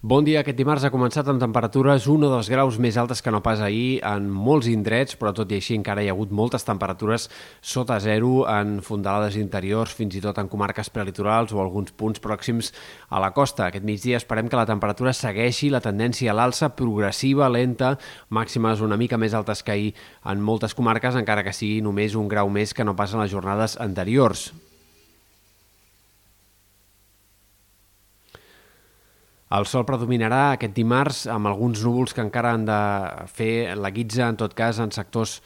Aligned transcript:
Bon 0.00 0.22
dia. 0.22 0.44
Aquest 0.44 0.54
dimarts 0.54 0.84
ha 0.86 0.92
començat 0.94 1.26
amb 1.26 1.40
temperatures 1.42 2.04
un 2.06 2.22
o 2.22 2.28
dos 2.30 2.46
graus 2.46 2.76
més 2.78 2.94
altes 3.00 3.18
que 3.18 3.32
no 3.34 3.40
pas 3.42 3.58
ahir 3.58 3.98
en 4.06 4.28
molts 4.30 4.68
indrets, 4.70 5.16
però 5.18 5.32
tot 5.34 5.50
i 5.50 5.56
així 5.58 5.74
encara 5.74 6.04
hi 6.04 6.06
ha 6.06 6.12
hagut 6.14 6.30
moltes 6.30 6.62
temperatures 6.62 7.24
sota 7.58 7.96
zero 7.98 8.44
en 8.46 8.76
fondalades 8.86 9.34
interiors, 9.34 9.96
fins 9.98 10.14
i 10.14 10.22
tot 10.22 10.38
en 10.38 10.46
comarques 10.46 10.92
prelitorals 10.94 11.50
o 11.50 11.58
alguns 11.58 11.90
punts 11.90 12.22
pròxims 12.22 12.70
a 13.10 13.18
la 13.18 13.32
costa. 13.34 13.66
Aquest 13.66 13.82
migdia 13.82 14.22
esperem 14.22 14.46
que 14.46 14.60
la 14.60 14.68
temperatura 14.70 15.10
segueixi 15.10 15.72
la 15.74 15.82
tendència 15.82 16.30
a 16.30 16.38
l'alça 16.38 16.70
progressiva, 16.78 17.50
lenta, 17.50 17.96
màximes 18.30 18.86
una 18.86 19.00
mica 19.02 19.18
més 19.18 19.34
altes 19.34 19.66
que 19.66 19.74
ahir 19.74 19.92
en 20.22 20.38
moltes 20.38 20.78
comarques, 20.78 21.18
encara 21.18 21.42
que 21.42 21.56
sigui 21.56 21.82
només 21.82 22.14
un 22.14 22.30
grau 22.30 22.46
més 22.46 22.70
que 22.70 22.86
no 22.86 22.94
pas 22.94 23.18
en 23.18 23.26
les 23.26 23.34
jornades 23.34 23.74
anteriors. 23.82 24.52
El 29.56 29.64
sol 29.64 29.86
predominarà 29.88 30.42
aquest 30.52 30.74
dimarts 30.76 31.22
amb 31.32 31.48
alguns 31.48 31.80
núvols 31.84 32.12
que 32.12 32.20
encara 32.20 32.52
han 32.52 32.66
de 32.68 32.80
fer 33.32 33.76
la 33.80 33.92
guitza, 33.94 34.26
en 34.28 34.36
tot 34.36 34.52
cas, 34.56 34.80
en 34.82 34.92
sectors 34.92 35.38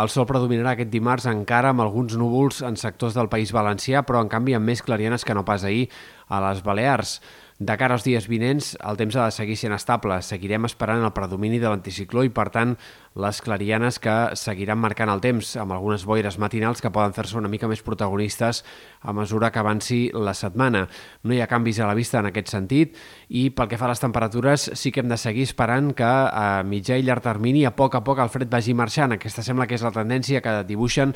el 0.00 0.08
sol 0.08 0.24
predominarà 0.24 0.72
aquest 0.72 0.88
dimarts 0.88 1.26
encara 1.28 1.68
amb 1.72 1.82
alguns 1.84 2.14
núvols 2.16 2.62
en 2.64 2.78
sectors 2.80 3.12
del 3.12 3.28
País 3.28 3.50
Valencià, 3.52 4.00
però 4.08 4.22
en 4.24 4.30
canvi 4.32 4.54
amb 4.56 4.64
més 4.64 4.80
clarianes 4.80 5.24
que 5.28 5.36
no 5.36 5.44
pas 5.44 5.66
ahir 5.68 5.90
a 6.32 6.40
les 6.46 6.62
Balears. 6.64 7.18
De 7.62 7.76
cara 7.78 7.94
als 7.94 8.02
dies 8.02 8.24
vinents, 8.26 8.72
el 8.82 8.96
temps 8.98 9.14
ha 9.14 9.28
de 9.28 9.34
seguir 9.36 9.54
sent 9.60 9.74
estable. 9.76 10.16
Seguirem 10.26 10.66
esperant 10.66 11.04
el 11.06 11.12
predomini 11.14 11.60
de 11.62 11.68
l'anticicló 11.70 12.24
i, 12.26 12.30
per 12.34 12.48
tant, 12.50 12.72
les 13.14 13.38
clarianes 13.44 13.98
que 14.02 14.14
seguiran 14.40 14.80
marcant 14.80 15.10
el 15.12 15.20
temps, 15.22 15.52
amb 15.60 15.74
algunes 15.76 16.02
boires 16.08 16.38
matinals 16.42 16.80
que 16.82 16.90
poden 16.90 17.12
fer-se 17.14 17.36
una 17.38 17.50
mica 17.52 17.68
més 17.70 17.84
protagonistes 17.84 18.62
a 19.02 19.12
mesura 19.14 19.52
que 19.52 19.60
avanci 19.60 19.98
la 20.16 20.32
setmana. 20.34 20.86
No 21.22 21.36
hi 21.36 21.42
ha 21.44 21.46
canvis 21.46 21.78
a 21.78 21.86
la 21.86 21.94
vista 21.94 22.18
en 22.18 22.30
aquest 22.30 22.50
sentit 22.50 22.96
i 23.28 23.44
pel 23.54 23.68
que 23.70 23.78
fa 23.78 23.86
a 23.86 23.92
les 23.92 24.02
temperatures 24.02 24.70
sí 24.80 24.90
que 24.90 25.04
hem 25.04 25.12
de 25.12 25.20
seguir 25.20 25.44
esperant 25.46 25.92
que 25.94 26.08
a 26.08 26.64
mitjà 26.66 26.96
i 26.98 27.04
llarg 27.06 27.22
termini 27.22 27.66
a 27.68 27.74
poc 27.76 27.94
a 27.94 28.02
poc 28.02 28.24
el 28.24 28.32
fred 28.32 28.50
vagi 28.50 28.74
marxant. 28.74 29.12
Aquesta 29.14 29.44
sembla 29.44 29.68
que 29.68 29.76
és 29.76 29.84
la 29.84 29.92
tendència 29.94 30.40
que 30.42 30.56
dibuixen 30.66 31.12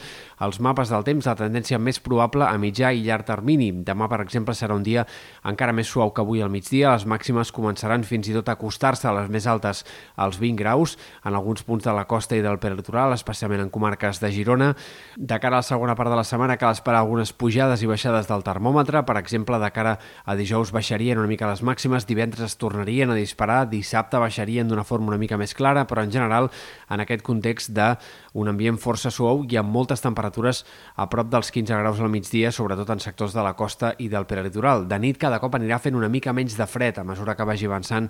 els 0.46 0.60
mapes 0.60 0.92
del 0.92 1.06
temps, 1.08 1.26
la 1.26 1.38
tendència 1.38 1.80
més 1.80 1.98
probable 1.98 2.46
a 2.46 2.54
mitjà 2.60 2.92
i 2.92 3.02
llarg 3.08 3.26
termini. 3.26 3.72
Demà, 3.86 4.06
per 4.12 4.20
exemple, 4.22 4.54
serà 4.54 4.76
un 4.76 4.84
dia 4.84 5.06
encara 5.48 5.72
més 5.72 5.88
suau 5.88 6.12
que 6.12 6.22
avui 6.22 6.35
al 6.42 6.50
migdia. 6.50 6.92
Les 6.94 7.06
màximes 7.06 7.52
començaran 7.54 8.04
fins 8.04 8.28
i 8.28 8.34
tot 8.36 8.48
a 8.48 8.56
acostar-se 8.56 9.08
a 9.08 9.14
les 9.16 9.30
més 9.32 9.46
altes 9.46 9.84
als 10.16 10.38
20 10.40 10.58
graus. 10.60 10.96
En 11.24 11.34
alguns 11.34 11.62
punts 11.62 11.84
de 11.84 11.94
la 11.94 12.06
costa 12.06 12.36
i 12.36 12.42
del 12.44 12.58
peritoral, 12.58 13.14
especialment 13.16 13.64
en 13.64 13.70
comarques 13.70 14.20
de 14.20 14.32
Girona. 14.32 14.72
De 15.16 15.38
cara 15.40 15.58
a 15.58 15.62
la 15.62 15.66
segona 15.66 15.94
part 15.96 16.10
de 16.10 16.18
la 16.18 16.24
setmana 16.24 16.56
cal 16.56 16.74
esperar 16.76 17.00
algunes 17.04 17.32
pujades 17.32 17.82
i 17.82 17.90
baixades 17.90 18.28
del 18.28 18.44
termòmetre. 18.46 19.04
Per 19.06 19.16
exemple, 19.20 19.58
de 19.62 19.70
cara 19.72 19.96
a 20.24 20.36
dijous 20.36 20.72
baixarien 20.72 21.18
una 21.18 21.30
mica 21.30 21.50
les 21.50 21.62
màximes, 21.62 22.06
divendres 22.06 22.44
es 22.46 22.56
tornarien 22.60 23.10
a 23.10 23.18
disparar, 23.18 23.66
dissabte 23.70 24.18
baixarien 24.18 24.68
d'una 24.68 24.84
forma 24.84 25.12
una 25.12 25.20
mica 25.20 25.38
més 25.40 25.54
clara, 25.54 25.86
però 25.86 26.04
en 26.04 26.12
general 26.12 26.50
en 26.90 27.02
aquest 27.02 27.22
context 27.26 27.72
d'un 27.76 28.50
ambient 28.50 28.78
força 28.80 29.10
suau 29.10 29.44
i 29.48 29.58
amb 29.60 29.72
moltes 29.72 30.02
temperatures 30.04 30.64
a 30.96 31.08
prop 31.12 31.30
dels 31.32 31.50
15 31.54 31.80
graus 31.82 32.00
al 32.00 32.12
migdia, 32.12 32.52
sobretot 32.52 32.90
en 32.92 33.02
sectors 33.02 33.34
de 33.36 33.44
la 33.44 33.54
costa 33.58 33.94
i 33.98 34.08
del 34.12 34.26
peritoral. 34.26 34.86
De 34.88 34.98
nit 35.02 35.18
cada 35.20 35.40
cop 35.42 35.56
anirà 35.58 35.78
fent 35.82 35.96
una 35.98 36.10
mica 36.26 36.34
menys 36.34 36.56
de 36.58 36.66
fred 36.66 36.96
a 36.98 37.04
mesura 37.06 37.36
que 37.38 37.44
vagi 37.46 37.68
avançant 37.68 38.08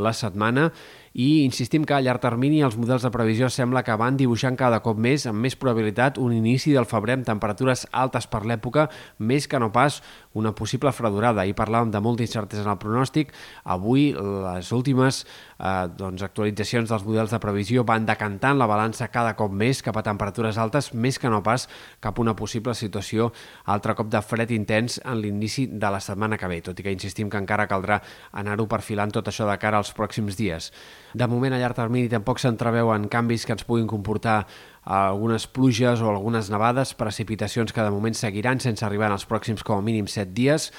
la 0.00 0.14
setmana 0.16 0.70
i 1.18 1.42
insistim 1.42 1.82
que 1.82 1.96
a 1.96 1.98
llarg 1.98 2.22
termini 2.22 2.60
els 2.62 2.76
models 2.78 3.02
de 3.02 3.10
previsió 3.10 3.48
sembla 3.50 3.82
que 3.82 3.96
van 3.98 4.14
dibuixant 4.14 4.54
cada 4.54 4.78
cop 4.84 5.00
més, 5.02 5.24
amb 5.26 5.42
més 5.42 5.56
probabilitat, 5.58 6.20
un 6.22 6.30
inici 6.36 6.70
del 6.70 6.86
febrer 6.86 7.16
amb 7.18 7.26
temperatures 7.26 7.88
altes 7.90 8.28
per 8.30 8.44
l'època, 8.46 8.84
més 9.18 9.48
que 9.50 9.58
no 9.58 9.72
pas 9.74 9.98
una 10.38 10.52
possible 10.54 10.92
fredurada. 10.94 11.42
Ahir 11.42 11.56
parlàvem 11.58 11.90
de 11.90 11.98
molta 12.04 12.22
incertesa 12.22 12.62
en 12.62 12.70
el 12.70 12.78
pronòstic, 12.78 13.32
avui 13.66 14.12
les 14.14 14.70
últimes 14.70 15.24
eh, 15.58 15.88
doncs, 15.98 16.22
actualitzacions 16.22 16.92
dels 16.92 17.06
models 17.08 17.34
de 17.34 17.42
previsió 17.42 17.82
van 17.88 18.06
decantant 18.06 18.60
la 18.60 18.70
balança 18.70 19.10
cada 19.10 19.34
cop 19.34 19.50
més 19.50 19.82
cap 19.82 19.98
a 19.98 20.06
temperatures 20.06 20.62
altes, 20.62 20.92
més 20.94 21.18
que 21.18 21.34
no 21.34 21.42
pas 21.42 21.66
cap 21.98 22.14
a 22.14 22.22
una 22.22 22.36
possible 22.38 22.76
situació 22.78 23.32
altre 23.66 23.96
cop 23.98 24.06
de 24.14 24.22
fred 24.22 24.54
intens 24.54 25.00
en 25.02 25.18
l'inici 25.18 25.66
de 25.66 25.90
la 25.90 25.98
setmana 25.98 26.38
que 26.38 26.46
ve, 26.46 26.62
tot 26.62 26.78
i 26.78 26.86
que 26.86 26.94
insistim 26.94 27.26
que 27.26 27.42
encara 27.42 27.66
caldrà 27.66 27.98
anar-ho 28.38 28.70
perfilant 28.70 29.10
tot 29.18 29.34
això 29.34 29.50
de 29.50 29.58
cara 29.58 29.82
als 29.82 29.90
pròxims 29.98 30.38
dies. 30.38 30.70
De 31.14 31.26
moment, 31.26 31.54
a 31.54 31.58
llarg 31.60 31.76
termini 31.76 32.10
tampoc 32.12 32.40
s'entreveuen 32.42 33.08
canvis 33.08 33.46
que 33.46 33.54
ens 33.56 33.64
puguin 33.64 33.86
comportar 33.88 34.42
algunes 34.84 35.46
pluges 35.46 36.00
o 36.00 36.10
algunes 36.10 36.50
nevades, 36.50 36.94
precipitacions 36.96 37.72
que 37.72 37.84
de 37.84 37.92
moment 37.92 38.16
seguiran 38.16 38.60
sense 38.60 38.84
arribar 38.84 39.08
en 39.08 39.18
els 39.18 39.28
pròxims 39.28 39.64
com 39.64 39.78
a 39.78 39.84
mínim 39.84 40.08
7 40.08 40.32
dies. 40.32 40.72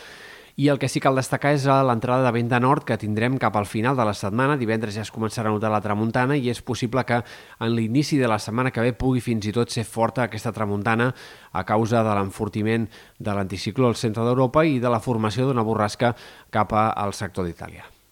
I 0.59 0.67
el 0.67 0.79
que 0.79 0.89
sí 0.91 0.99
cal 0.99 1.15
destacar 1.15 1.53
és 1.55 1.63
l'entrada 1.63 2.25
de 2.25 2.31
vent 2.35 2.49
de 2.51 2.57
nord 2.59 2.83
que 2.83 2.97
tindrem 2.99 3.37
cap 3.39 3.55
al 3.55 3.67
final 3.69 3.95
de 3.95 4.03
la 4.03 4.13
setmana. 4.17 4.57
Divendres 4.59 4.97
ja 4.97 5.05
es 5.05 5.11
començarà 5.15 5.47
a 5.47 5.53
notar 5.55 5.69
la 5.71 5.79
tramuntana 5.79 6.35
i 6.35 6.49
és 6.51 6.59
possible 6.59 7.05
que 7.07 7.21
en 7.23 7.71
l'inici 7.77 8.19
de 8.19 8.27
la 8.27 8.41
setmana 8.43 8.73
que 8.75 8.83
ve 8.83 8.91
pugui 8.91 9.23
fins 9.23 9.47
i 9.47 9.53
tot 9.55 9.71
ser 9.71 9.85
forta 9.87 10.25
aquesta 10.25 10.51
tramuntana 10.51 11.13
a 11.53 11.63
causa 11.63 12.03
de 12.03 12.17
l'enfortiment 12.17 12.89
de 13.17 13.37
l'anticicló 13.37 13.87
al 13.87 13.95
centre 13.95 14.25
d'Europa 14.27 14.65
i 14.67 14.81
de 14.83 14.91
la 14.91 14.99
formació 14.99 15.47
d'una 15.47 15.63
borrasca 15.63 16.11
cap 16.51 16.75
al 16.75 17.15
sector 17.15 17.47
d'Itàlia. 17.47 17.98